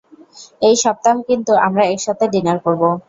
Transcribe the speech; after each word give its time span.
এই 0.61 0.75
সপ্তাহ 0.83 1.15
কিন্তু 1.29 1.51
আমরা 1.65 1.83
একসাথে 1.85 2.25
ডিনার 2.33 2.57
করবো। 2.65 2.87